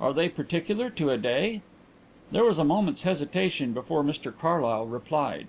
"Are 0.00 0.14
they 0.14 0.30
particular 0.30 0.88
to 0.88 1.10
a 1.10 1.18
day?" 1.18 1.60
There 2.32 2.44
was 2.46 2.56
a 2.58 2.64
moment's 2.64 3.02
hesitation 3.02 3.74
before 3.74 4.02
Mr 4.02 4.32
Carlyle 4.34 4.86
replied. 4.86 5.46